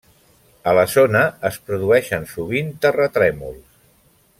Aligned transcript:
A 0.71 0.71
la 0.79 0.85
zona 0.93 1.21
es 1.51 1.61
produeixen 1.69 2.27
sovint 2.35 2.75
terratrèmols. 2.87 3.67